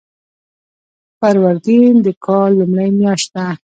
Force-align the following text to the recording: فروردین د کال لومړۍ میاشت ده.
فروردین 1.19 1.93
د 2.05 2.07
کال 2.25 2.51
لومړۍ 2.59 2.89
میاشت 2.99 3.27
ده. 3.35 3.47